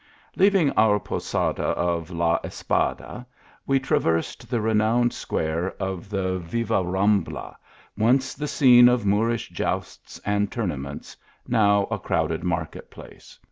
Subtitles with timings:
[0.35, 3.23] Leaving our posada of La Espada,
[3.67, 7.55] we traversed the renowned square of the Vivarrambla,
[7.95, 11.15] once the scene of Moorish jousts and tournaments,
[11.47, 13.37] now a crowded market place.